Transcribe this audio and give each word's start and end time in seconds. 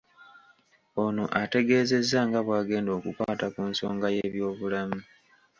Ono 1.03 1.23
ategeezezza 1.41 2.19
nga 2.27 2.39
bw'agenda 2.45 2.91
okukwata 2.97 3.45
ku 3.53 3.61
nsonga 3.71 4.07
y'ebyobulamu 4.15 4.99